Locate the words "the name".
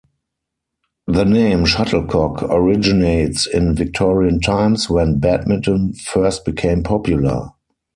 1.05-1.63